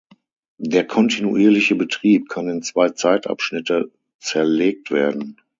[0.57, 5.39] Der kontinuierliche Betrieb kann in zwei Zeitabschnitte zerlegt werden.